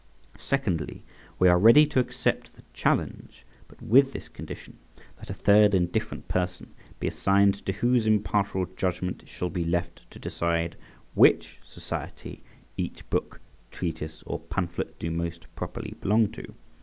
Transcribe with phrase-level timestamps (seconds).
[0.39, 1.03] Secondly,
[1.37, 4.77] we are ready to accept the challenge, but with this condition,
[5.19, 10.09] that a third indifferent person be assigned, to whose impartial judgment it shall be left
[10.09, 10.75] to decide
[11.13, 12.41] which society
[12.77, 16.51] each book, treatise, or pamphlet do most properly belong to.